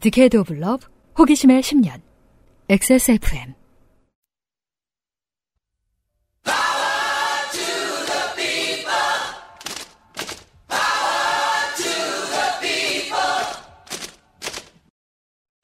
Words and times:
디케이드 0.00 0.36
오브 0.36 0.52
러브 0.52 0.86
호기심의 1.18 1.60
10년 1.60 2.00
XSFM 2.68 3.54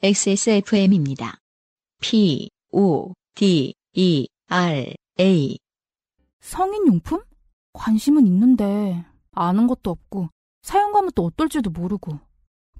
XSFM입니다. 0.02 1.38
P, 2.02 2.50
O, 2.72 3.14
D, 3.34 3.72
E, 3.94 4.26
R, 4.48 4.92
A. 5.18 5.58
성인 6.40 6.86
용품? 6.88 7.22
관심은 7.72 8.26
있는데 8.26 9.02
아는 9.30 9.66
것도 9.66 9.90
없고 9.90 10.28
사용감은 10.60 11.12
또 11.14 11.24
어떨지도 11.24 11.70
모르고. 11.70 12.20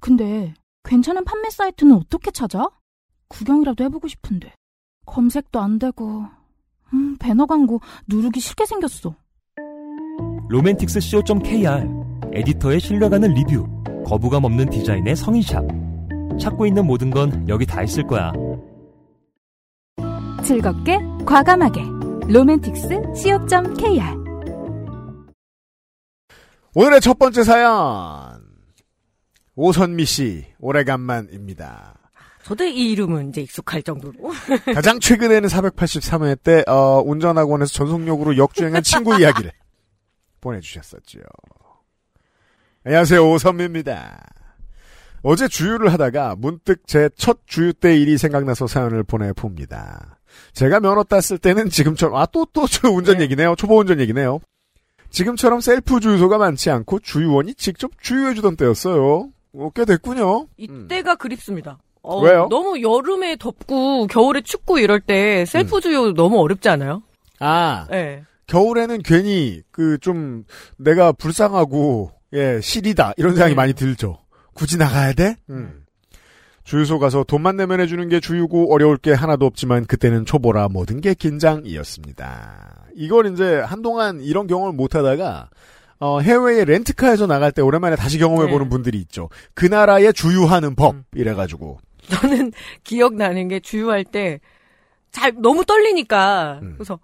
근데 0.01 0.53
괜찮은 0.85 1.25
판매 1.25 1.49
사이트는 1.49 1.95
어떻게 1.95 2.31
찾아? 2.31 2.69
구경이라도 3.27 3.83
해보고 3.85 4.07
싶은데 4.07 4.53
검색도 5.05 5.59
안 5.59 5.79
되고 5.79 6.25
음, 6.93 7.17
배너 7.17 7.45
광고 7.45 7.81
누르기 8.07 8.39
싫게 8.39 8.65
생겼어. 8.65 9.15
로맨틱스 10.47 10.99
co.kr 11.01 11.89
에디터의 12.33 12.79
신뢰가는 12.79 13.33
리뷰 13.33 13.67
거부감 14.05 14.43
없는 14.43 14.69
디자인의 14.69 15.15
성인샵 15.15 15.65
찾고 16.39 16.67
있는 16.67 16.85
모든 16.85 17.09
건 17.09 17.47
여기 17.47 17.65
다 17.65 17.81
있을 17.81 18.05
거야 18.05 18.31
즐겁게 20.43 20.99
과감하게 21.25 21.81
로맨틱스 22.27 22.89
co.kr 23.15 24.25
오늘의 26.75 27.01
첫 27.01 27.17
번째 27.17 27.43
사연. 27.43 28.35
오선미 29.55 30.05
씨, 30.05 30.45
오래간만입니다. 30.59 31.95
저도 32.43 32.63
이 32.65 32.91
이름은 32.91 33.29
이제 33.29 33.41
익숙할 33.41 33.81
정도로. 33.81 34.13
가장 34.75 34.99
최근에는 34.99 35.49
483회 35.49 36.37
때, 36.43 36.63
어, 36.67 37.01
운전학원에서 37.03 37.71
전속력으로 37.73 38.37
역주행한 38.37 38.83
친구 38.83 39.19
이야기를 39.19 39.51
보내주셨었죠. 40.41 41.19
안녕하세요, 42.83 43.31
오선미입니다. 43.31 44.23
어제 45.23 45.47
주유를 45.47 45.91
하다가 45.91 46.35
문득 46.37 46.85
제 46.85 47.09
첫 47.17 47.39
주유 47.47 47.73
때 47.73 47.97
일이 47.97 48.15
생각나서 48.19 48.67
사연을 48.67 49.03
보내봅니다. 49.03 50.19
제가 50.53 50.79
면허 50.81 51.03
땄을 51.03 51.39
때는 51.39 51.69
지금처럼, 51.69 52.15
아, 52.17 52.27
또, 52.27 52.45
또, 52.53 52.67
저 52.67 52.89
운전 52.91 53.17
네. 53.17 53.23
얘기네요. 53.23 53.55
초보 53.55 53.79
운전 53.79 53.99
얘기네요. 54.01 54.39
지금처럼 55.09 55.61
셀프 55.61 55.99
주유소가 55.99 56.37
많지 56.37 56.69
않고 56.69 56.99
주유원이 56.99 57.55
직접 57.55 57.89
주유해주던 58.01 58.57
때였어요. 58.57 59.29
어, 59.57 59.69
꽤 59.75 59.85
됐군요. 59.85 60.47
이때가 60.57 61.15
그립습니다. 61.15 61.77
어, 62.01 62.19
왜요? 62.21 62.47
너무 62.49 62.81
여름에 62.81 63.35
덥고 63.37 64.07
겨울에 64.07 64.41
춥고 64.41 64.77
이럴 64.79 64.99
때 65.01 65.41
음. 65.41 65.45
셀프 65.45 65.81
주유 65.81 66.13
너무 66.15 66.39
어렵지 66.39 66.69
않아요? 66.69 67.01
아, 67.39 67.87
네. 67.89 68.23
겨울에는 68.47 69.01
괜히 69.03 69.61
그 69.71 69.97
좀 69.99 70.43
내가 70.77 71.11
불쌍하고 71.11 72.11
예 72.33 72.59
시리다 72.61 73.13
이런 73.17 73.31
생각이 73.31 73.51
네. 73.51 73.55
많이 73.55 73.73
들죠. 73.73 74.19
굳이 74.53 74.77
나가야 74.77 75.13
돼? 75.13 75.35
음. 75.49 75.83
주유소 76.63 76.99
가서 76.99 77.23
돈만 77.23 77.57
내면 77.57 77.79
해주는 77.79 78.07
게 78.09 78.19
주유고 78.19 78.73
어려울 78.73 78.97
게 78.97 79.13
하나도 79.13 79.45
없지만 79.45 79.85
그때는 79.85 80.25
초보라 80.25 80.67
모든 80.69 80.99
게 81.01 81.13
긴장이었습니다. 81.13 82.85
이걸 82.95 83.31
이제 83.31 83.57
한동안 83.59 84.19
이런 84.21 84.47
경험을 84.47 84.73
못 84.73 84.95
하다가 84.95 85.49
어, 85.99 86.19
해외에 86.19 86.65
렌트카에서 86.65 87.27
나갈 87.27 87.51
때 87.51 87.61
오랜만에 87.61 87.95
다시 87.95 88.17
경험해보는 88.19 88.65
네. 88.65 88.69
분들이 88.69 88.97
있죠. 88.99 89.29
그 89.53 89.65
나라의 89.65 90.13
주유하는 90.13 90.75
법 90.75 90.95
음. 90.95 91.03
이래가지고 91.13 91.79
저는 92.09 92.51
기억나는 92.83 93.47
게 93.47 93.59
주유할 93.59 94.03
때 94.03 94.39
잘 95.15 95.31
너무 95.37 95.63
떨리니까 95.63 96.59
음. 96.61 96.73
그래서 96.77 96.99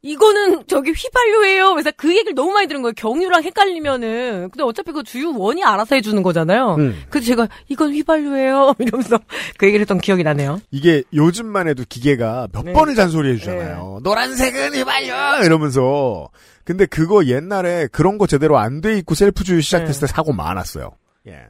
이거는 0.00 0.64
저기 0.66 0.92
휘발유예요. 0.92 1.72
그래서 1.72 1.90
그 1.96 2.10
얘기를 2.14 2.34
너무 2.34 2.52
많이 2.52 2.66
들은 2.66 2.82
거예요. 2.82 2.92
경유랑 2.94 3.42
헷갈리면은 3.42 4.50
근데 4.50 4.62
어차피 4.62 4.92
그 4.92 5.02
주유원이 5.02 5.62
알아서 5.64 5.94
해주는 5.94 6.22
거잖아요. 6.22 6.76
음. 6.78 7.02
그래서 7.08 7.26
제가 7.26 7.48
이건 7.68 7.92
휘발유예요. 7.94 8.74
이러면서 8.80 9.18
그 9.56 9.66
얘기를 9.66 9.82
했던 9.82 9.98
기억이 9.98 10.22
나네요. 10.22 10.60
이게 10.70 11.04
요즘만 11.14 11.68
해도 11.68 11.84
기계가 11.88 12.48
몇 12.52 12.64
네. 12.64 12.72
번을 12.72 12.94
잔소리 12.94 13.32
해 13.32 13.36
주잖아요. 13.36 14.00
노란색은 14.02 14.74
휘발유 14.74 15.44
이러면서. 15.44 16.28
근데 16.64 16.86
그거 16.86 17.24
옛날에 17.26 17.88
그런 17.88 18.18
거 18.18 18.26
제대로 18.26 18.58
안 18.58 18.80
돼 18.80 18.96
있고 18.98 19.14
셀프 19.14 19.44
주유 19.44 19.60
시작했을 19.60 20.06
때 20.06 20.12
사고 20.12 20.32
많았어요. 20.32 20.90
예. 21.28 21.46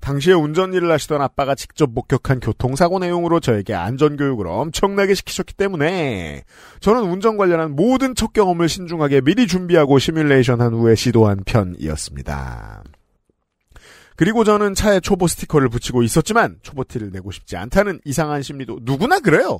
당시에 0.00 0.34
운전 0.34 0.74
일을 0.74 0.92
하시던 0.92 1.20
아빠가 1.22 1.54
직접 1.54 1.90
목격한 1.90 2.38
교통사고 2.40 2.98
내용으로 2.98 3.40
저에게 3.40 3.74
안전교육을 3.74 4.46
엄청나게 4.46 5.14
시키셨기 5.14 5.54
때문에 5.54 6.44
저는 6.80 7.02
운전 7.02 7.36
관련한 7.36 7.72
모든 7.74 8.14
첫 8.14 8.32
경험을 8.32 8.68
신중하게 8.68 9.22
미리 9.22 9.46
준비하고 9.46 9.98
시뮬레이션 9.98 10.60
한 10.60 10.74
후에 10.74 10.94
시도한 10.94 11.42
편이었습니다. 11.44 12.84
그리고 14.16 14.44
저는 14.44 14.74
차에 14.74 15.00
초보 15.00 15.26
스티커를 15.26 15.68
붙이고 15.68 16.02
있었지만 16.02 16.58
초보티를 16.62 17.10
내고 17.10 17.32
싶지 17.32 17.56
않다는 17.56 18.00
이상한 18.04 18.42
심리도 18.42 18.80
누구나 18.82 19.18
그래요. 19.18 19.58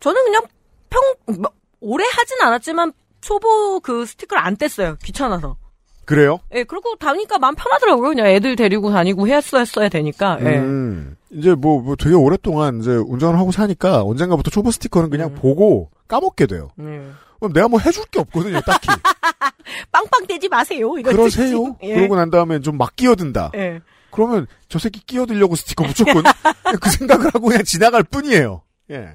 저는 0.00 0.24
그냥 0.24 0.42
평 0.88 1.40
뭐, 1.40 1.50
오래 1.80 2.04
하진 2.10 2.40
않았지만 2.40 2.92
초보 3.20 3.80
그 3.80 4.06
스티커를 4.06 4.42
안 4.44 4.56
뗐어요. 4.56 4.98
귀찮아서. 5.02 5.56
그래요? 6.04 6.38
예, 6.54 6.64
그리고 6.64 6.94
다니까 6.96 7.38
마음 7.38 7.54
편하더라고요. 7.54 8.08
그냥 8.08 8.26
애들 8.28 8.56
데리고 8.56 8.90
다니고 8.90 9.28
했어 9.28 9.58
했어야 9.58 9.88
되니까. 9.90 10.38
예. 10.40 10.56
음, 10.58 11.16
이제 11.30 11.54
뭐, 11.54 11.82
뭐 11.82 11.96
되게 11.96 12.14
오랫동안 12.14 12.80
이제 12.80 12.92
운전을 12.92 13.38
하고 13.38 13.52
사니까 13.52 14.02
언젠가부터 14.04 14.50
초보 14.50 14.70
스티커는 14.70 15.10
그냥 15.10 15.28
음. 15.30 15.34
보고 15.34 15.90
까먹게 16.08 16.46
돼요. 16.46 16.70
예. 16.80 17.10
그럼 17.38 17.52
내가 17.52 17.68
뭐 17.68 17.78
해줄 17.78 18.04
게 18.06 18.20
없거든요, 18.20 18.60
딱히. 18.62 18.88
빵빵 19.92 20.26
떼지 20.26 20.48
마세요. 20.48 20.96
이거 20.98 21.10
그러세요? 21.10 21.76
예. 21.82 21.94
그러고 21.94 22.16
난 22.16 22.30
다음에 22.30 22.58
좀 22.60 22.78
막 22.78 22.96
끼어든다. 22.96 23.50
예. 23.56 23.80
그러면 24.10 24.46
저 24.70 24.78
새끼 24.78 25.00
끼어들려고 25.04 25.56
스티커 25.56 25.84
붙였군. 25.84 26.22
그 26.80 26.90
생각을 26.90 27.26
하고 27.26 27.48
그냥 27.48 27.62
지나갈 27.64 28.02
뿐이에요. 28.02 28.62
예. 28.90 29.08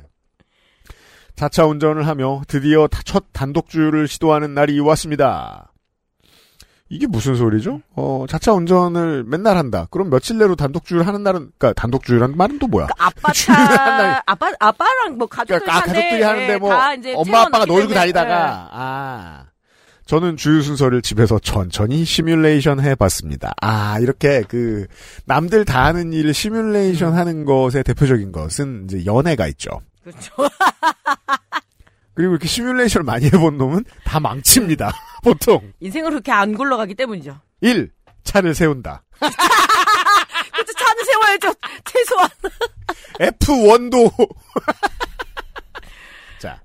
자차 1.35 1.66
운전을 1.66 2.07
하며 2.07 2.41
드디어 2.47 2.88
다- 2.88 3.01
첫 3.05 3.25
단독 3.33 3.69
주유를 3.69 4.07
시도하는 4.07 4.53
날이 4.53 4.79
왔습니다. 4.79 5.69
이게 6.89 7.07
무슨 7.07 7.35
소리죠? 7.35 7.81
어, 7.95 8.25
자차 8.29 8.53
운전을 8.53 9.23
맨날 9.23 9.57
한다. 9.57 9.88
그럼 9.89 10.11
며칠 10.11 10.38
내로 10.38 10.55
단독 10.55 10.85
주유를 10.85 11.07
하는 11.07 11.23
날은, 11.23 11.39
그니까 11.57 11.73
단독 11.73 12.03
주유라는 12.05 12.38
말은 12.38 12.59
또 12.59 12.67
뭐야? 12.67 12.85
그러니까 12.85 13.05
아빠 13.07 13.33
차, 13.33 14.21
아빠, 14.27 14.51
아빠랑 14.59 15.17
뭐 15.17 15.25
가족들 15.27 15.59
그러니까 15.59 15.75
아, 15.75 15.79
차인데, 15.81 15.94
가족들이 16.01 16.21
하는데 16.23 16.53
예, 16.53 16.57
뭐 16.57 16.71
엄마 17.16 17.41
아빠가 17.41 17.65
예. 17.67 17.94
다니다가 17.94 18.69
아 18.71 19.45
저는 20.05 20.38
주유 20.38 20.61
순서를 20.61 21.01
집에서 21.01 21.39
천천히 21.39 22.05
시뮬레이션 22.05 22.79
해봤습니다. 22.81 23.53
아 23.61 23.97
이렇게 24.00 24.44
그 24.47 24.85
남들 25.25 25.65
다 25.65 25.85
하는 25.85 26.13
일을 26.13 26.33
시뮬레이션 26.35 27.13
하는 27.15 27.45
것의 27.45 27.83
대표적인 27.85 28.31
것은 28.31 28.83
이제 28.85 29.03
연애가 29.05 29.47
있죠. 29.47 29.69
예. 30.05 30.11
그렇죠. 30.11 30.33
그리고 32.15 32.33
이렇게 32.33 32.47
시뮬레이션을 32.47 33.03
많이 33.03 33.25
해본 33.25 33.57
놈은 33.57 33.85
다 34.03 34.19
망칩니다. 34.19 34.91
보통 35.23 35.73
인생으로 35.79 36.11
그렇게 36.11 36.31
안 36.31 36.53
굴러가기 36.53 36.93
때문이죠. 36.95 37.39
1. 37.61 37.91
차를 38.23 38.53
세운다. 38.53 39.03
그렇죠. 39.19 40.73
차는 40.77 41.05
세워야죠. 41.05 41.53
최소한. 41.85 42.29
F1도 43.19 44.11
자 46.39 46.61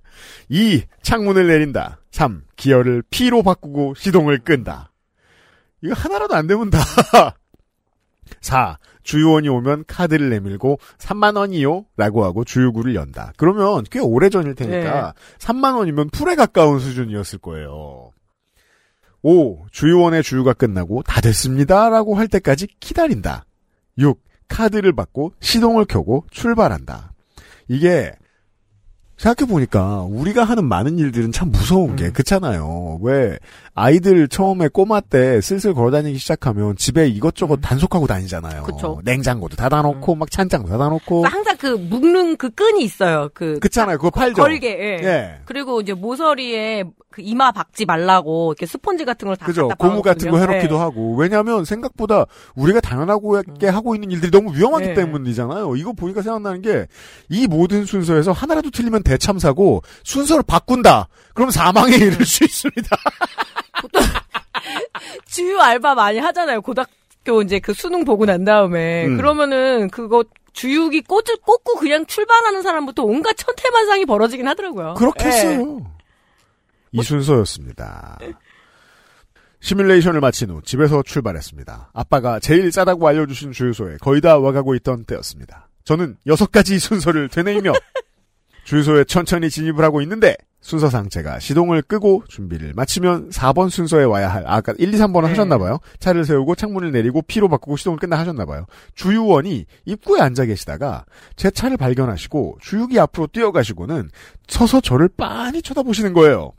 2. 0.49 0.85
창문을 1.03 1.47
내린다. 1.47 2.01
3. 2.11 2.43
기어를 2.57 3.03
P로 3.11 3.43
바꾸고 3.43 3.95
시동을 3.95 4.41
끈다. 4.41 4.93
이거 5.83 5.95
하나라도 5.95 6.35
안 6.35 6.47
되면 6.47 6.69
다. 6.71 6.79
4. 8.41 8.79
주유원이 9.09 9.49
오면 9.49 9.85
카드를 9.87 10.29
내밀고 10.29 10.79
3만 10.99 11.39
원이요? 11.39 11.87
라고 11.97 12.25
하고 12.27 12.45
주유구를 12.45 12.95
연다. 12.95 13.33
그러면 13.39 13.83
꽤 13.91 14.01
오래 14.01 14.29
전일 14.29 14.55
테니까 14.55 15.15
3만 15.39 15.79
원이면 15.79 16.11
풀에 16.11 16.35
가까운 16.35 16.79
수준이었을 16.79 17.39
거예요. 17.39 18.11
5. 19.23 19.67
주유원의 19.73 20.23
주유가 20.23 20.53
끝나고 20.53 21.03
다 21.05 21.23
됐습니다. 21.23 21.89
라고 21.89 22.17
할 22.17 22.29
때까지 22.29 22.67
기다린다. 22.81 23.47
6. 23.97 24.23
카드를 24.47 24.93
받고 24.95 25.33
시동을 25.41 25.87
켜고 25.87 26.27
출발한다. 26.31 27.15
이게 27.67 28.13
생각해보니까 29.19 30.03
우리가 30.09 30.45
하는 30.45 30.65
많은 30.65 30.99
일들은 30.99 31.33
참 31.33 31.51
무서운 31.51 31.91
음. 31.91 31.97
게 31.97 32.11
그렇잖아요. 32.11 32.99
왜 33.03 33.39
아이들 33.75 34.29
처음에 34.29 34.69
꼬마 34.69 35.01
때 35.01 35.41
슬슬 35.41 35.75
걸어다니기 35.75 36.19
시작하면 36.19 36.77
집에 36.77 37.09
이것저것 37.09 37.57
단속하고 37.57 38.07
다니잖아요. 38.07 38.63
음. 38.63 38.65
그쵸. 38.65 39.01
냉장고도 39.05 39.57
닫아놓고 39.57 40.15
막 40.15 40.31
찬장도 40.31 40.69
닫아놓고 40.69 41.23
그러니까 41.23 41.37
항상 41.37 41.57
그 41.59 41.67
묶는 41.67 42.37
그 42.37 42.51
끈이 42.51 42.83
있어요. 42.83 43.29
그 43.35 43.59
그렇잖아요. 43.59 43.99
그거 43.99 44.11
팔죠. 44.11 44.41
걸게. 44.41 44.69
예. 44.69 45.07
예. 45.07 45.41
그리고 45.45 45.81
이제 45.81 45.93
모서리에 45.93 46.85
그 47.19 47.23
이마 47.25 47.51
박지 47.51 47.85
말라고 47.85 48.53
이렇게 48.53 48.65
스펀지 48.67 49.05
같은 49.05 49.27
걸다 49.27 49.45
그죠. 49.45 49.69
고무 49.77 50.03
같은 50.03 50.31
거. 50.31 50.39
해놓기도 50.39 50.77
예. 50.77 50.79
하고. 50.79 51.17
왜냐하면 51.17 51.65
생각보다 51.65 52.25
우리가 52.55 52.81
당연하게 52.81 53.67
하고 53.69 53.95
있는 53.97 54.13
일들이 54.13 54.31
너무 54.31 54.55
위험하기 54.57 54.87
네. 54.89 54.95
때문이잖아요. 54.95 55.75
이거 55.77 55.93
보니까 55.93 56.23
생각나는 56.23 56.63
게 56.63 56.87
이 57.31 57.47
모든 57.47 57.85
순서에서 57.85 58.33
하나라도 58.33 58.71
틀리면 58.71 59.03
대참사고 59.03 59.83
순서를 60.05 60.43
바꾼다. 60.47 61.09
그럼 61.35 61.51
사망에 61.51 61.95
이를 61.97 62.25
수 62.25 62.45
있습니다. 62.45 62.97
주유 65.27 65.61
알바 65.61 65.95
많이 65.95 66.19
하잖아요. 66.19 66.63
고등학교 66.63 67.43
이제 67.45 67.59
그 67.59 67.75
수능 67.75 68.05
보고 68.05 68.25
난 68.27 68.45
다음에 68.45 69.07
음. 69.07 69.17
그러면은 69.17 69.91
그거 69.91 70.25
주육이 70.53 71.03
꽂을 71.03 71.37
꽂고 71.45 71.77
그냥 71.77 72.07
출발하는 72.07 72.63
사람부터 72.63 73.05
온갖 73.05 73.37
천태만상이 73.37 74.07
벌어지긴 74.07 74.49
하더라고요. 74.49 74.95
그렇게 74.95 75.25
예. 75.27 75.29
했어요. 75.29 75.81
이 76.93 77.03
순서였습니다. 77.03 78.19
시뮬레이션을 79.61 80.21
마친 80.21 80.51
후 80.51 80.63
집에서 80.63 81.03
출발했습니다. 81.03 81.91
아빠가 81.93 82.39
제일 82.39 82.71
싸다고 82.71 83.07
알려주신 83.09 83.53
주유소에 83.53 83.97
거의 84.01 84.21
다 84.21 84.39
와가고 84.39 84.75
있던 84.77 85.05
때였습니다. 85.05 85.69
저는 85.85 86.17
여섯 86.27 86.53
가지 86.53 86.79
순서를 86.79 87.29
되뇌이며 87.29 87.73
주유소에 88.65 89.05
천천히 89.05 89.49
진입을 89.49 89.83
하고 89.83 90.03
있는데 90.03 90.37
순서상 90.61 91.09
제가 91.09 91.39
시동을 91.39 91.83
끄고 91.83 92.25
준비를 92.29 92.75
마치면 92.75 93.31
4번 93.31 93.71
순서에 93.71 94.05
와야 94.05 94.29
할 94.29 94.45
아까 94.47 94.75
1, 94.77 94.93
2, 94.93 94.97
3번은 94.99 95.23
네. 95.23 95.29
하셨나봐요. 95.29 95.79
차를 96.01 96.25
세우고 96.25 96.55
창문을 96.57 96.93
내리고 96.93 97.23
피로 97.23 97.49
바꾸고 97.49 97.77
시동을 97.77 97.99
끈다 97.99 98.19
하셨나봐요. 98.19 98.67
주유원이 98.95 99.65
입구에 99.87 100.21
앉아 100.21 100.45
계시다가 100.47 101.05
제 101.37 101.51
차를 101.51 101.77
발견하시고 101.77 102.59
주유기 102.61 103.01
앞으로 103.01 103.29
뛰어가시고는 103.29 104.11
서서 104.49 104.81
저를 104.81 105.09
빤히 105.09 105.63
쳐다보시는 105.63 106.13
거예요. 106.13 106.53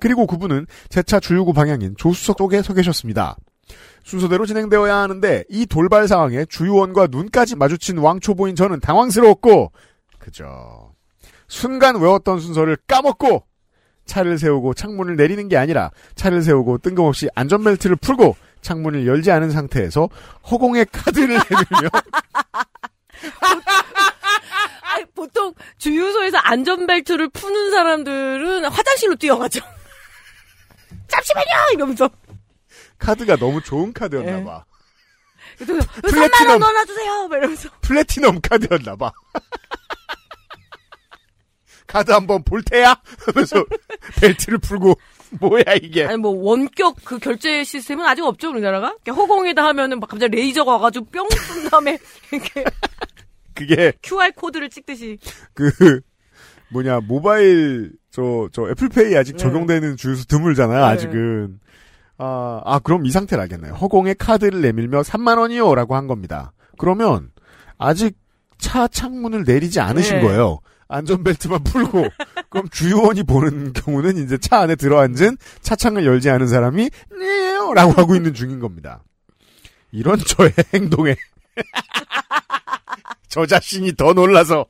그리고 0.00 0.26
그분은 0.26 0.66
제차 0.88 1.20
주유구 1.20 1.52
방향인 1.52 1.94
조수석 1.96 2.36
쪽에 2.36 2.62
서 2.62 2.74
계셨습니다. 2.74 3.36
순서대로 4.04 4.44
진행되어야 4.44 4.94
하는데 4.94 5.44
이 5.48 5.66
돌발 5.66 6.06
상황에 6.08 6.44
주유원과 6.44 7.08
눈까지 7.10 7.56
마주친 7.56 7.98
왕초보인 7.98 8.54
저는 8.56 8.80
당황스러웠고 8.80 9.72
그저 10.18 10.92
순간 11.48 12.00
외웠던 12.00 12.40
순서를 12.40 12.76
까먹고 12.86 13.44
차를 14.04 14.38
세우고 14.38 14.74
창문을 14.74 15.16
내리는 15.16 15.48
게 15.48 15.56
아니라 15.56 15.90
차를 16.14 16.42
세우고 16.42 16.78
뜬금없이 16.78 17.28
안전벨트를 17.34 17.96
풀고 17.96 18.36
창문을 18.60 19.06
열지 19.06 19.30
않은 19.30 19.50
상태에서 19.50 20.08
허공에 20.50 20.84
카드를 20.84 21.28
내밀며 21.50 21.88
보통 25.14 25.54
주유소에서 25.78 26.38
안전벨트를 26.38 27.28
푸는 27.30 27.70
사람들은 27.70 28.64
화장실로 28.66 29.16
뛰어가죠. 29.16 29.60
잠시만요! 31.08 31.72
이러면서. 31.74 32.08
카드가 32.98 33.36
너무 33.36 33.62
좋은 33.62 33.92
카드였나 33.92 34.44
봐. 34.44 34.64
그래서 35.58 35.86
플래티넘. 36.02 36.30
3만원 36.30 36.58
넣어놔주세요! 36.58 37.28
막 37.28 37.36
이러면서. 37.36 37.68
플래티넘 37.80 38.40
카드였나 38.40 38.96
봐. 38.96 39.12
카드 41.86 42.10
한번 42.10 42.42
볼 42.42 42.62
테야? 42.62 43.00
하면서 43.26 43.64
벨트를 44.20 44.58
풀고 44.58 44.94
뭐야 45.40 45.62
이게. 45.82 46.06
아니, 46.06 46.16
뭐, 46.16 46.32
원격 46.32 46.96
그 47.04 47.18
결제 47.18 47.62
시스템은 47.62 48.04
아직 48.06 48.24
없죠, 48.24 48.50
우리나라가? 48.50 48.88
이렇게 49.04 49.10
허공에다 49.12 49.64
하면은 49.66 50.00
막 50.00 50.08
갑자기 50.08 50.36
레이저가 50.36 50.72
와가지고 50.72 51.06
뿅 51.06 51.28
쏜 51.30 51.70
다음에 51.70 51.98
이렇게 52.32 52.64
그게 53.54 53.92
QR코드를 54.02 54.70
찍듯이. 54.70 55.18
그 55.52 56.00
뭐냐 56.70 57.00
모바일 57.00 57.92
저 58.14 58.48
저 58.52 58.70
애플페이 58.70 59.16
아직 59.16 59.32
네. 59.32 59.38
적용되는 59.38 59.96
주유소 59.96 60.24
드물잖아요 60.26 60.78
네. 60.78 60.84
아직은. 60.84 61.58
아, 62.16 62.62
아 62.64 62.78
그럼 62.78 63.06
이 63.06 63.10
상태를 63.10 63.42
알겠네요. 63.42 63.74
허공에 63.74 64.14
카드를 64.14 64.60
내밀며 64.60 65.02
3만 65.02 65.36
원이요 65.38 65.74
라고 65.74 65.96
한 65.96 66.06
겁니다. 66.06 66.52
그러면 66.78 67.32
아직 67.76 68.16
차 68.58 68.86
창문을 68.86 69.42
내리지 69.44 69.80
않으신 69.80 70.18
네. 70.18 70.22
거예요. 70.22 70.60
안전벨트만 70.86 71.64
풀고. 71.64 72.06
그럼 72.50 72.68
주유원이 72.70 73.24
보는 73.24 73.72
경우는 73.72 74.16
이제 74.18 74.38
차 74.38 74.60
안에 74.60 74.76
들어앉은 74.76 75.36
차창을 75.62 76.06
열지 76.06 76.30
않은 76.30 76.46
사람이 76.46 76.88
네요 77.18 77.74
라고 77.74 77.90
하고 78.00 78.14
있는 78.14 78.32
중인 78.32 78.60
겁니다. 78.60 79.02
이런 79.90 80.18
저의 80.18 80.52
행동에 80.72 81.16
저 83.26 83.44
자신이 83.44 83.96
더 83.96 84.12
놀라서 84.12 84.66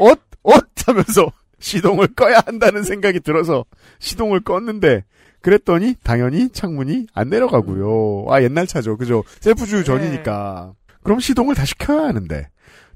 옷, 0.00 0.20
옷 0.42 0.64
하면서 0.86 1.30
시동을 1.62 2.08
꺼야 2.08 2.42
한다는 2.44 2.82
생각이 2.82 3.20
들어서 3.20 3.64
시동을 4.00 4.40
껐는데 4.40 5.04
그랬더니 5.40 5.94
당연히 6.02 6.50
창문이 6.50 7.06
안 7.14 7.30
내려가고요. 7.30 8.26
아 8.28 8.42
옛날 8.42 8.66
차죠. 8.66 8.96
그죠? 8.96 9.22
셀프 9.40 9.64
주유 9.66 9.84
전이니까. 9.84 10.72
그럼 11.02 11.20
시동을 11.20 11.54
다시 11.54 11.76
켜야 11.78 12.08
하는데 12.08 12.48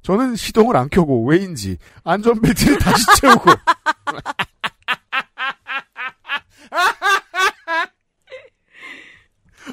저는 0.03 0.35
시동을 0.37 0.77
안 0.77 0.91
켜고 0.91 1.25
왜인지 1.27 1.79
안전벨트를 2.05 2.79
다시 2.85 3.05
채우고 3.21 3.51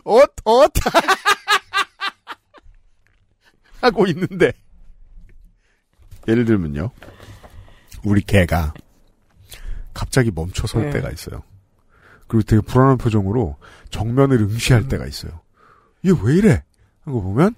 옷, 0.06 0.34
옷 0.46 0.72
하고 3.82 4.08
있는데 4.08 4.54
예를 6.28 6.46
들면요. 6.46 6.90
우리 8.04 8.22
개가 8.22 8.74
갑자기 10.14 10.30
멈춰 10.30 10.68
설 10.68 10.84
네. 10.84 10.90
때가 10.92 11.10
있어요. 11.10 11.42
그리고 12.28 12.44
되게 12.44 12.62
불안한 12.62 13.00
표정으로 13.00 13.58
정면을 13.90 14.42
응시할 14.42 14.84
음. 14.84 14.88
때가 14.88 15.08
있어요. 15.08 15.42
이게 16.04 16.14
왜 16.24 16.36
이래? 16.36 16.64
하고 17.02 17.24
보면 17.24 17.56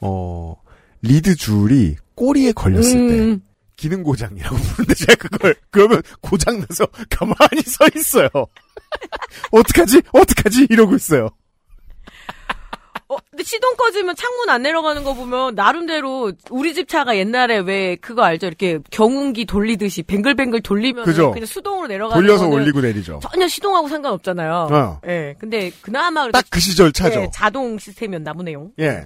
어 0.00 0.56
리드 1.02 1.34
줄이 1.36 1.96
꼬리에 2.14 2.52
걸렸을 2.52 3.08
때 3.08 3.20
음, 3.20 3.42
기능 3.76 4.02
고장이라고 4.02 4.56
부르는데 4.56 4.94
제가 4.94 5.14
그걸 5.16 5.54
그러면 5.70 6.02
고장 6.22 6.58
나서 6.60 6.86
가만히 7.10 7.60
서 7.66 7.84
있어요. 7.94 8.28
어떡하지? 9.52 10.00
어떡하지? 10.10 10.66
이러고 10.70 10.96
있어요. 10.96 11.28
어, 13.18 13.22
근데 13.30 13.42
시동 13.44 13.76
꺼지면 13.76 14.16
창문 14.16 14.48
안 14.50 14.62
내려가는 14.62 15.02
거 15.04 15.14
보면 15.14 15.54
나름대로 15.54 16.32
우리 16.50 16.74
집 16.74 16.88
차가 16.88 17.16
옛날에 17.16 17.58
왜 17.58 17.96
그거 17.96 18.22
알죠? 18.22 18.46
이렇게 18.46 18.78
경운기 18.90 19.44
돌리듯이 19.44 20.02
뱅글뱅글 20.02 20.62
돌리면 20.62 21.04
그죠. 21.04 21.32
그냥 21.32 21.46
수동으로 21.46 21.86
내려가는 21.88 22.20
돌려서 22.22 22.48
올리고 22.48 22.80
내리죠. 22.80 23.20
전혀 23.22 23.46
시동하고 23.48 23.88
상관없잖아요. 23.88 24.68
어. 24.70 25.00
예. 25.06 25.34
근데 25.38 25.70
그나마 25.82 26.30
딱 26.30 26.44
그 26.50 26.60
시절 26.60 26.92
차죠. 26.92 27.20
예, 27.20 27.28
자동 27.32 27.78
시스템이었나 27.78 28.32
보네요. 28.32 28.70
예. 28.80 29.04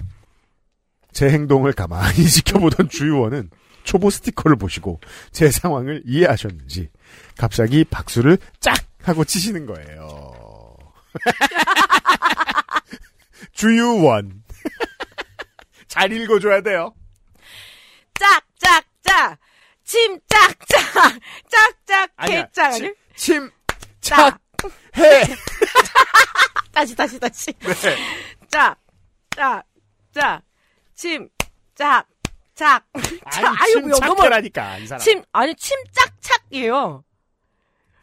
제 1.11 1.29
행동을 1.29 1.73
가만히 1.73 2.23
지켜보던 2.27 2.89
주유원은 2.89 3.49
초보 3.83 4.09
스티커를 4.09 4.55
보시고 4.55 4.99
제 5.31 5.51
상황을 5.51 6.01
이해하셨는지 6.05 6.89
갑자기 7.37 7.83
박수를 7.83 8.37
짝 8.59 8.75
하고 9.03 9.23
치시는 9.25 9.65
거예요. 9.65 10.31
주유원. 13.53 14.43
잘 15.87 16.11
읽어줘야 16.11 16.61
돼요. 16.61 16.93
짝, 18.19 18.43
짝, 18.59 18.85
짝! 19.03 19.37
침, 19.83 20.19
짝, 20.27 20.55
짝! 20.67 21.19
짝, 21.49 21.85
짝. 21.85 22.11
해, 22.29 22.47
짝! 22.51 22.71
침, 22.71 22.85
아니? 22.85 22.93
침, 23.15 23.51
짝! 24.01 24.39
착, 24.57 24.71
해. 24.97 25.23
다시, 26.73 26.95
다시, 26.95 27.19
다시. 27.19 27.53
네. 27.53 27.97
짝, 28.49 28.77
짝, 29.35 29.63
짝! 30.13 30.41
침, 30.95 31.29
짝, 31.75 32.07
짝! 32.55 32.85
아니, 33.25 33.47
아유, 33.47 33.91
침착해라니까, 33.93 34.77
이 34.79 34.87
사람. 34.87 34.99
침, 34.99 35.23
아니, 35.31 35.55
침, 35.55 35.77
짝, 35.91 36.11
착이에요. 36.21 37.03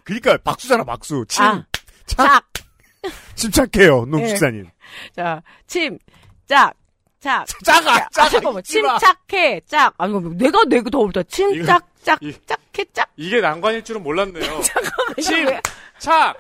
그니까, 0.05 0.37
박수잖아, 0.39 0.85
박수. 0.85 1.25
침, 1.29 1.43
아, 1.45 1.65
착. 2.07 2.27
짝! 2.27 2.50
침착해요, 3.35 4.05
예. 4.07 4.11
농축사님. 4.11 4.71
자, 5.15 5.43
침, 5.67 5.99
짝, 6.47 6.75
짝! 7.21 7.47
작아, 7.65 7.95
아, 7.95 8.09
작아. 8.13 8.29
잠깐만. 8.29 8.63
침착해, 8.63 9.61
짝. 9.67 9.95
아니, 9.99 10.13
내가, 10.37 10.65
내가 10.65 10.91
더 10.91 10.99
어렵다. 11.01 11.23
침착, 11.25 11.87
짝, 12.03 12.19
이- 12.23 12.35
짝해, 12.47 12.85
짝. 12.93 13.09
이게 13.17 13.41
난관일 13.41 13.85
줄은 13.85 14.03
몰랐네요. 14.03 14.61
잠깐만. 14.63 15.15
침, 15.23 15.47
왜- 15.47 15.61
착, 15.99 16.37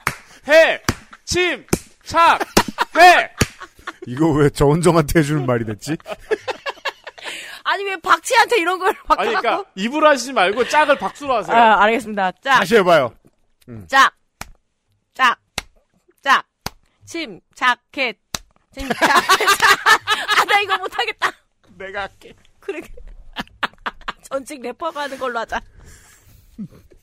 해, 0.49 0.81
침, 1.25 1.64
착, 2.05 2.40
해. 2.99 3.31
이거 4.07 4.31
왜 4.33 4.49
저은정한테 4.50 5.19
해주는 5.21 5.45
말이 5.47 5.64
됐지? 5.64 5.97
아니 7.64 7.85
왜 7.85 7.97
박치한테 7.99 8.59
이런 8.61 8.79
걸 8.79 8.88
아니, 8.88 8.97
박자고? 9.07 9.40
그러니까 9.40 9.71
입으로 9.76 10.09
하시지 10.09 10.33
말고 10.33 10.67
짝을 10.69 10.99
박수로 10.99 11.35
하세요. 11.37 11.55
아, 11.57 11.83
알겠습니다. 11.85 12.33
짝, 12.43 12.59
다시 12.59 12.76
해봐요. 12.76 13.14
짝, 13.87 13.87
짝, 13.87 14.12
짝, 15.14 15.38
침착해, 17.11 18.14
침착해, 18.73 18.95
아, 20.38 20.45
나 20.45 20.61
이거 20.62 20.79
못하겠다. 20.79 21.33
내가 21.76 22.02
할게. 22.02 22.33
그래. 22.61 22.81
전직 24.31 24.62
래퍼가 24.62 25.00
하는 25.02 25.19
걸로 25.19 25.40
하자. 25.40 25.61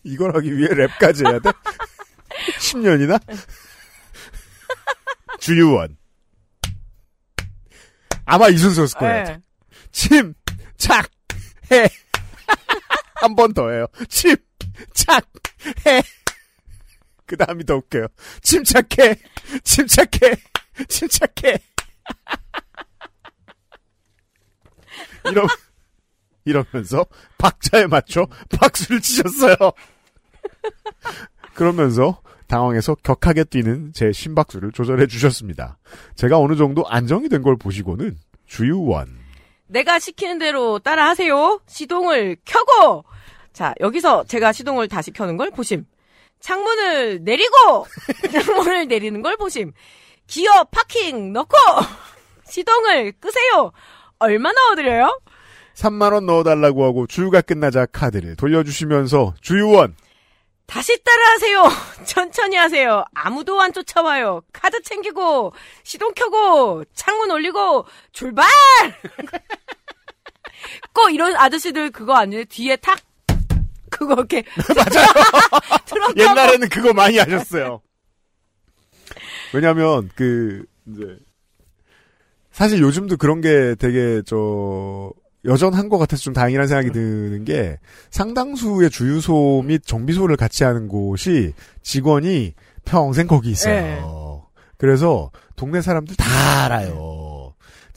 이걸 0.04 0.34
하기 0.38 0.56
위해 0.56 0.70
랩까지 0.70 1.28
해야 1.28 1.40
돼? 1.40 1.50
10년이나? 2.58 3.20
주유원. 5.40 5.98
아마 8.24 8.48
이 8.48 8.58
순서였을 8.58 8.98
거예요. 9.00 9.24
네. 9.26 9.42
침, 9.92 10.34
착, 10.78 11.12
해. 11.70 11.90
한 13.16 13.36
번 13.36 13.54
더 13.54 13.70
해요. 13.72 13.88
침, 14.08 14.38
착, 14.94 15.26
해. 15.86 16.02
그 17.26 17.36
다음이 17.36 17.66
더 17.66 17.76
웃겨요. 17.76 18.08
침착해, 18.42 19.18
침착해, 19.64 20.36
침착해. 20.88 21.58
이러, 25.30 25.46
이러면서 26.46 27.06
박자에 27.38 27.88
맞춰 27.88 28.28
박수를 28.60 29.02
치셨어요. 29.02 29.56
그러면서 31.54 32.22
당황해서 32.48 32.96
격하게 33.04 33.44
뛰는 33.46 33.92
제 33.94 34.12
심박수를 34.14 34.72
조절해 34.72 35.08
주셨습니다. 35.08 35.78
제가 36.16 36.40
어느 36.40 36.56
정도 36.56 36.88
안정이 36.88 37.28
된 37.30 37.42
걸 37.42 37.58
보시고는 37.58 38.18
주유원. 38.46 39.20
내가 39.68 40.00
시키는 40.00 40.38
대로 40.40 40.80
따라 40.80 41.10
하세요. 41.10 41.60
시동을 41.68 42.38
켜고! 42.46 43.04
자, 43.52 43.74
여기서 43.82 44.24
제가 44.26 44.54
시동을 44.54 44.88
다시 44.88 45.12
켜는 45.12 45.36
걸 45.36 45.52
보심. 45.52 45.86
창문을 46.40 47.20
내리고! 47.24 47.88
창문을 48.32 48.88
내리는 48.88 49.22
걸 49.22 49.36
보심. 49.38 49.74
기어 50.28 50.64
파킹 50.66 51.34
넣고! 51.34 51.56
시동을 52.46 53.14
끄세요! 53.20 53.72
얼마 54.20 54.52
넣어드려요? 54.52 55.20
3만원 55.76 56.26
넣어달라고 56.26 56.86
하고 56.86 57.08
주유가 57.08 57.42
끝나자 57.42 57.86
카드를 57.86 58.36
돌려주시면서 58.36 59.36
주유원. 59.42 59.96
다시 60.66 61.02
따라하세요. 61.04 61.70
천천히 62.06 62.58
하세요. 62.58 63.06
아무도 63.14 63.62
안 63.62 63.72
쫓아와요. 63.72 64.42
카드 64.52 64.82
챙기고 64.82 65.54
시동 65.84 66.14
켜고 66.14 66.84
창문 66.94 67.32
올리고 67.32 67.86
출발. 68.12 68.46
꼭 70.94 71.14
이런 71.14 71.36
아저씨들 71.36 71.92
그거 71.92 72.16
아니에요? 72.16 72.44
뒤에 72.46 72.76
탁 72.78 73.00
그거 73.98 74.14
이렇게 74.14 74.44
맞아요. 74.76 76.14
옛날에는 76.16 76.70
그거 76.70 76.94
많이 76.94 77.18
하셨어요. 77.18 77.82
왜냐면, 79.54 80.10
그, 80.16 80.66
이제, 80.88 81.18
사실 82.52 82.80
요즘도 82.82 83.18
그런 83.18 83.42
게 83.42 83.76
되게, 83.76 84.22
저, 84.26 85.12
여전한 85.46 85.90
것 85.90 85.98
같아서 85.98 86.22
좀 86.22 86.34
다행이라는 86.34 86.68
생각이 86.68 86.92
드는 86.92 87.46
게, 87.46 87.78
상당수의 88.12 88.90
주유소 88.90 89.64
및 89.66 89.82
정비소를 89.86 90.36
같이 90.36 90.64
하는 90.64 90.88
곳이 90.88 91.54
직원이 91.82 92.54
평생 92.86 93.28
거기 93.28 93.52
있어요. 93.52 93.74
네. 93.74 94.02
그래서 94.78 95.32
동네 95.56 95.82
사람들 95.82 96.16
다 96.16 96.66
알아요. 96.66 97.27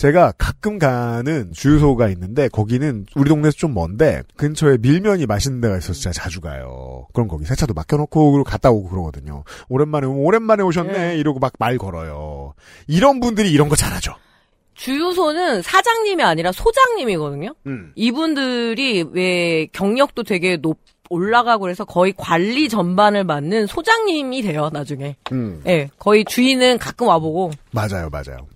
제가 0.00 0.32
가끔 0.38 0.78
가는 0.78 1.52
주유소가 1.52 2.08
있는데 2.08 2.48
거기는 2.48 3.04
우리 3.14 3.28
동네에서 3.28 3.54
좀 3.54 3.74
먼데 3.74 4.22
근처에 4.36 4.78
밀면이 4.78 5.26
맛있는 5.26 5.60
데가 5.60 5.76
있어서 5.76 6.00
제가 6.00 6.14
자주 6.14 6.40
가요. 6.40 7.06
그럼 7.12 7.28
거기 7.28 7.44
세차도 7.44 7.74
맡겨놓고 7.74 8.44
갔다 8.44 8.70
오고 8.70 8.88
그러거든요. 8.88 9.44
오랜만에 9.68 10.06
오면 10.06 10.22
오랜만에 10.24 10.62
오셨네 10.62 10.92
네. 10.92 11.16
이러고 11.18 11.38
막 11.38 11.52
말 11.58 11.76
걸어요. 11.76 12.54
이런 12.86 13.20
분들이 13.20 13.52
이런 13.52 13.68
거 13.68 13.76
잘하죠. 13.76 14.14
주유소는 14.72 15.60
사장님이 15.60 16.22
아니라 16.22 16.52
소장님이거든요. 16.52 17.54
음. 17.66 17.92
이분들이 17.94 19.04
왜 19.12 19.66
경력도 19.72 20.22
되게 20.22 20.56
높 20.56 20.78
올라가고 21.10 21.62
그래서 21.62 21.84
거의 21.84 22.14
관리 22.16 22.70
전반을 22.70 23.24
맡는 23.24 23.66
소장님이 23.66 24.40
돼요 24.40 24.70
나중에. 24.72 25.16
음. 25.32 25.60
예, 25.66 25.90
거의 25.98 26.24
주인은 26.24 26.78
가끔 26.78 27.08
와보고 27.08 27.50
맞아요, 27.72 28.08
맞아요. 28.10 28.46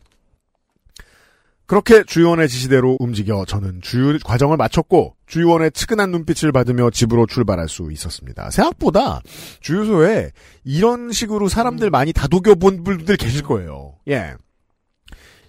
그렇게 1.67 2.05
주유원의 2.05 2.49
지시대로 2.49 2.97
움직여 3.01 3.45
저는 3.47 3.81
주유 3.81 4.19
과정을 4.23 4.57
마쳤고 4.57 5.17
주유원의 5.27 5.73
측은한 5.73 6.11
눈빛을 6.11 6.53
받으며 6.53 6.91
집으로 6.91 7.27
출발할 7.27 7.69
수 7.69 7.91
있었습니다. 7.91 8.51
생각보다 8.51 9.21
주유소에 9.61 10.31
이런 10.65 11.11
식으로 11.11 11.49
사람들 11.49 11.89
많이 11.91 12.13
다독여 12.13 12.57
본 12.57 12.85
분들 12.85 13.17
계실 13.17 13.43
거예요. 13.43 13.95
예. 14.09 14.35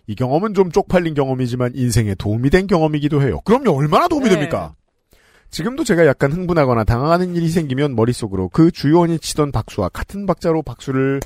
이 0.07 0.15
경험은 0.15 0.53
좀 0.53 0.71
쪽팔린 0.71 1.15
경험이지만 1.15 1.73
인생에 1.75 2.15
도움이 2.15 2.49
된 2.49 2.67
경험이기도 2.67 3.21
해요. 3.21 3.41
그럼요, 3.41 3.71
얼마나 3.71 4.07
도움이 4.07 4.29
네. 4.29 4.35
됩니까? 4.35 4.75
지금도 5.49 5.83
제가 5.83 6.05
약간 6.05 6.31
흥분하거나 6.31 6.83
당황하는 6.83 7.35
일이 7.35 7.49
생기면 7.49 7.95
머릿속으로 7.95 8.49
그 8.49 8.71
주유원이 8.71 9.19
치던 9.19 9.51
박수와 9.51 9.89
같은 9.89 10.25
박자로 10.25 10.61
박수를 10.63 11.19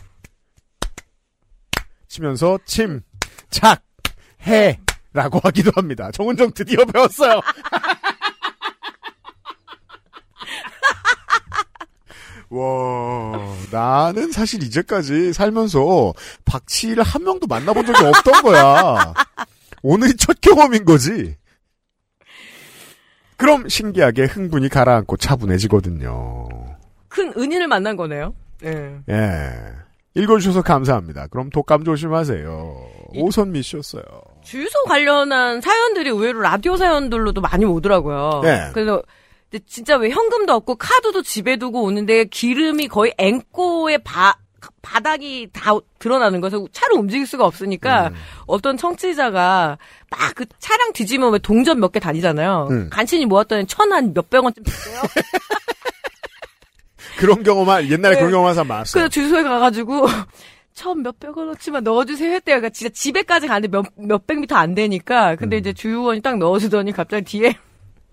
치면서 2.08 2.58
침, 2.66 3.02
착, 3.50 3.84
해 4.48 4.80
라고 5.14 5.40
하기도 5.44 5.72
합니다. 5.76 6.12
정은정 6.12 6.52
드디어 6.54 6.86
배웠어요. 6.86 7.42
와, 12.52 13.56
나는 13.72 14.32
사실 14.32 14.64
이제까지 14.64 15.34
살면서 15.34 16.14
박치를 16.46 17.04
한 17.04 17.24
명도 17.24 17.46
만나본 17.48 17.86
적이 17.86 18.06
없던 18.06 18.42
거야. 18.42 19.14
오늘이 19.84 20.16
첫 20.16 20.42
경험인 20.42 20.84
거지. 20.86 21.38
그럼 23.38 23.70
신기하게 23.70 24.26
흥분이 24.26 24.70
가라앉고 24.70 25.18
차분해지거든요. 25.18 26.50
큰 27.08 27.34
은인을 27.38 27.68
만난 27.68 27.96
거네요. 27.96 28.34
예. 28.66 29.00
예. 29.10 29.52
읽어주셔서 30.20 30.62
감사합니다. 30.62 31.28
그럼 31.28 31.50
독감 31.50 31.84
조심하세요. 31.84 32.76
오선미 33.16 33.62
씨였어요. 33.62 34.04
주유소 34.44 34.84
관련한 34.84 35.62
사연들이 35.62 36.10
의외로 36.10 36.42
라디오 36.42 36.76
사연들로도 36.78 37.42
많이 37.42 37.66
오더라고요. 37.66 38.42
네. 38.44 38.70
그래서 38.74 39.02
진짜 39.68 39.98
왜 39.98 40.10
현금도 40.10 40.54
없고 40.54 40.76
카드도 40.76 41.24
집에 41.24 41.58
두고 41.58 41.84
오는데 41.84 42.26
기름이 42.26 42.88
거의 42.88 43.14
앵꼬의 43.18 44.00
바, 44.04 44.38
바닥이 44.82 45.50
다 45.54 45.72
드러나는 45.98 46.40
거여서 46.42 46.66
차를 46.72 46.98
움직일 46.98 47.26
수가 47.26 47.46
없으니까 47.46 48.10
음. 48.10 48.14
어떤 48.46 48.78
청취자가 48.78 49.78
막 50.12 50.34
그 50.36 50.46
차량 50.60 50.94
뒤지면 50.94 51.32
왜 51.34 51.40
동전 51.40 51.80
몇 51.80 51.92
개 51.92 52.00
다니잖아요. 52.00 52.68
음. 52.70 52.90
간신히 52.92 53.26
모았더니 53.26 53.66
천 53.66 53.92
한 53.92 54.14
몇백 54.14 54.44
원쯤 54.44 54.64
됐어요. 54.64 55.02
그런 57.20 57.44
경험한, 57.44 57.90
옛날에 57.90 58.16
네. 58.16 58.20
그런 58.20 58.32
경험한 58.32 58.56
사람 58.56 58.68
많았어요. 58.68 59.02
그래서 59.02 59.10
주유소에 59.10 59.44
가가지고 59.44 60.08
천 60.74 61.02
몇백 61.04 61.36
원어치만 61.38 61.84
넣어주세요 61.84 62.32
했대요. 62.34 62.56
그러니까 62.58 62.70
진짜 62.70 62.94
집에까지 62.94 63.48
가는데 63.48 63.68
몇 63.68 63.86
몇백 63.96 64.40
미터 64.40 64.56
안 64.56 64.74
되니까. 64.76 65.36
근데 65.36 65.58
음. 65.58 65.60
이제 65.60 65.74
주유원이 65.74 66.22
딱 66.22 66.38
넣어주더니 66.38 66.94
갑자기 66.94 67.26
뒤에 67.26 67.58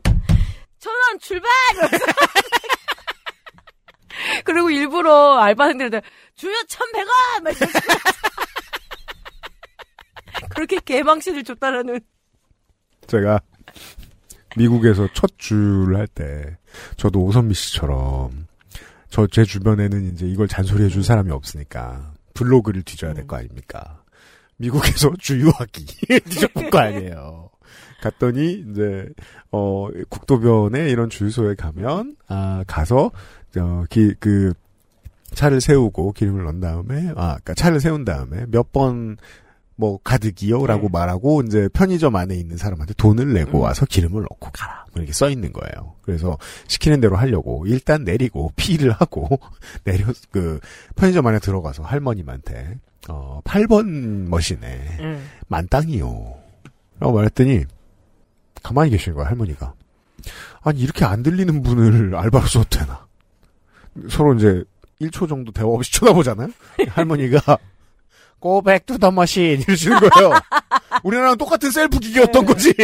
천원 0.81 1.19
출발. 1.21 1.49
그리고 4.45 4.71
일부러 4.71 5.39
알바생들한테 5.39 6.01
주유 6.35 6.53
천백 6.67 7.07
원. 7.07 7.55
그렇게 10.51 10.81
개망신을 10.85 11.45
줬다라는. 11.45 12.01
제가 13.07 13.41
미국에서 14.57 15.07
첫 15.15 15.31
주를 15.39 15.97
할 15.97 16.09
때 16.09 16.57
저도 16.97 17.21
오선미 17.21 17.55
씨처럼 17.55 18.49
저 19.11 19.27
제 19.27 19.45
주변에는 19.45 20.13
이제 20.13 20.27
이걸 20.27 20.49
잔소리해 20.49 20.89
줄 20.89 21.03
사람이 21.05 21.31
없으니까 21.31 22.13
블로그를 22.35 22.83
뒤져야 22.83 23.15
될 23.15 23.27
거 23.27 23.37
아닙니까? 23.37 24.03
미국에서 24.59 25.13
주유하기 25.19 25.85
뒤져볼 26.29 26.71
거 26.71 26.79
아니에요. 26.79 27.51
갔더니 28.03 28.65
이제 28.71 29.09
어 29.51 29.89
국도변에 30.09 30.91
이런 30.91 31.09
주유소에 31.11 31.55
가면 31.55 32.17
아 32.29 32.63
가서 32.67 33.11
어그 33.57 34.53
차를 35.35 35.61
세우고 35.61 36.13
기름을 36.13 36.45
넣은 36.45 36.61
다음에 36.61 37.09
아 37.17 37.39
그러니까 37.39 37.55
차를 37.55 37.81
세운 37.81 38.05
다음에 38.05 38.45
몇 38.49 38.71
번 38.73 39.17
뭐 39.79 39.99
가득이요라고 40.03 40.83
네. 40.85 40.89
말하고 40.91 41.43
이제 41.43 41.69
편의점 41.73 42.17
안에 42.17 42.35
있는 42.35 42.57
사람한테 42.57 42.95
돈을 42.95 43.35
내고 43.35 43.59
음. 43.59 43.63
와서 43.65 43.85
기름을 43.85 44.23
넣고 44.23 44.49
가라 44.53 44.86
뭐 44.86 44.86
이렇게 44.97 45.13
써 45.13 45.31
있는 45.31 45.53
거예요. 45.53 45.95
그래서 46.03 46.39
시키는 46.69 47.01
대로 47.01 47.17
하려고 47.17 47.65
일단 47.67 48.05
내리고 48.05 48.53
피를 48.57 48.93
하고 48.93 49.29
내려 49.85 50.07
그 50.31 50.61
편의점 50.97 51.27
안에 51.27 51.39
들어가서 51.39 51.83
할머님한테 51.83 52.79
어 53.09 53.41
8번 53.45 54.29
머신에 54.29 54.99
음. 55.01 55.29
만땅이요. 55.49 56.35
라고 56.99 57.13
말했더니 57.13 57.65
가만히 58.63 58.91
계시는 58.91 59.17
거야, 59.17 59.29
할머니가. 59.29 59.75
아니, 60.63 60.81
이렇게 60.81 61.05
안 61.05 61.23
들리는 61.23 61.63
분을 61.63 62.17
알바로 62.17 62.47
써도 62.47 62.69
되나? 62.69 63.07
서로 64.11 64.35
이제 64.35 64.65
1초 65.01 65.29
정도 65.29 65.53
대화 65.53 65.69
없이 65.69 65.93
쳐다보잖아요? 65.95 66.49
할머니가, 66.89 67.59
to 68.87 68.99
the 68.99 69.13
machine 69.13 69.63
이러시는 69.63 69.99
거예요. 70.01 70.33
우리나라랑 71.05 71.37
똑같은 71.37 71.71
셀프 71.71 71.99
기계였던 72.01 72.45
거지. 72.45 72.75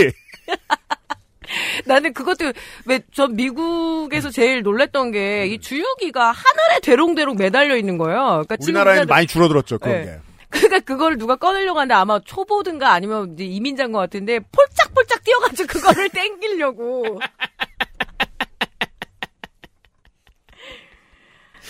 나는 1.93 2.13
그것도 2.13 2.53
왜 2.87 3.01
전 3.13 3.37
미국에서 3.37 4.31
제일 4.31 4.63
놀랬던 4.63 5.13
게 5.13 5.47
이 5.47 5.59
주유기가 5.59 6.27
하늘에 6.33 6.81
대롱대롱 6.83 7.37
매달려 7.37 7.77
있는 7.77 7.99
거예요. 7.99 8.45
그러니까 8.47 8.57
우리나라에는 8.61 9.03
우리나라- 9.05 9.15
많이 9.17 9.27
줄어들었죠, 9.27 9.79
그런 9.79 9.99
네. 10.01 10.05
게. 10.07 10.19
그러니까 10.51 10.79
그걸 10.81 11.17
누가 11.19 11.37
꺼내려고 11.37 11.79
하는데 11.81 11.95
아마 11.95 12.21
초보든가 12.21 12.93
아니면 12.93 13.37
이민자인 13.39 13.91
것 13.93 13.99
같은데 14.01 14.39
폴짝폴짝 14.53 15.25
뛰어가지고 15.25 15.67
그거를 15.67 16.09
땡기려고. 16.13 17.19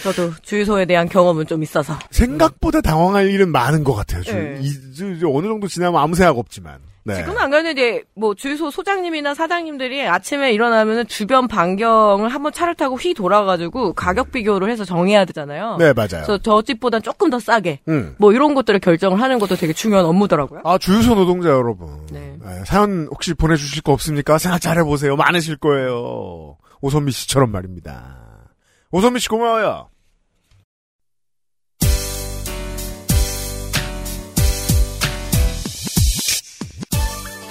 저도 0.02 0.32
주유소에 0.42 0.84
대한 0.86 1.08
경험은 1.08 1.46
좀 1.46 1.62
있어서. 1.62 1.96
생각보다 2.10 2.80
당황할 2.80 3.28
일은 3.30 3.50
많은 3.52 3.84
것 3.84 3.94
같아요. 3.94 4.22
주, 4.24 4.34
네. 4.34 4.58
이, 4.60 4.72
주- 4.94 5.18
주- 5.20 5.30
어느 5.32 5.46
정도 5.46 5.68
지나면 5.68 6.00
아무 6.00 6.14
생각 6.16 6.36
없지만. 6.38 6.80
네. 7.04 7.16
지금은 7.16 7.38
안 7.38 7.50
그랬는데 7.50 8.02
뭐 8.14 8.34
주유소 8.34 8.70
소장님이나 8.70 9.34
사장님들이 9.34 10.06
아침에 10.06 10.52
일어나면은 10.52 11.06
주변 11.08 11.48
반경을 11.48 12.28
한번 12.28 12.52
차를 12.52 12.74
타고 12.74 12.96
휘 12.96 13.12
돌아가지고 13.14 13.92
가격 13.94 14.30
비교를 14.30 14.70
해서 14.70 14.84
정해야 14.84 15.24
되잖아요. 15.24 15.76
네, 15.78 15.92
맞아요. 15.92 16.08
그래서 16.10 16.38
저 16.38 16.62
집보다 16.62 17.00
조금 17.00 17.30
더 17.30 17.38
싸게 17.38 17.80
음. 17.88 18.14
뭐 18.18 18.32
이런 18.32 18.54
것들을 18.54 18.78
결정을 18.80 19.20
하는 19.20 19.38
것도 19.38 19.56
되게 19.56 19.72
중요한 19.72 20.04
업무더라고요. 20.04 20.60
아, 20.64 20.78
주유소 20.78 21.14
노동자 21.14 21.48
여러분. 21.48 22.06
네. 22.10 22.36
네, 22.40 22.64
사연 22.66 23.08
혹시 23.10 23.34
보내주실 23.34 23.82
거 23.82 23.92
없습니까? 23.92 24.38
생각 24.38 24.60
잘 24.60 24.78
해보세요. 24.78 25.16
많으실 25.16 25.56
거예요. 25.56 26.56
오선미 26.80 27.12
씨처럼 27.12 27.50
말입니다. 27.50 28.18
오선미 28.90 29.20
씨 29.20 29.28
고마워요. 29.28 29.88